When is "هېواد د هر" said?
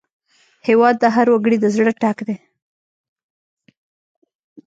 0.67-1.27